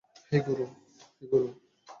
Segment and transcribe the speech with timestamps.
[0.29, 0.65] হেই, গুরু!